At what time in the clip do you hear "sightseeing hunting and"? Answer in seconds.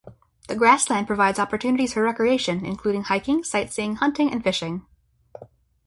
3.43-4.43